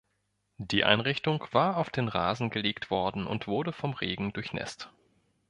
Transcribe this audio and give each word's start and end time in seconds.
Die 0.57 0.83
Einrichtung 0.83 1.45
war 1.51 1.77
auf 1.77 1.91
den 1.91 2.07
Rasen 2.07 2.49
gelegt 2.49 2.89
worden 2.89 3.27
und 3.27 3.45
wurde 3.45 3.71
vom 3.71 3.93
Regen 3.93 4.33
durchnässt. 4.33 4.89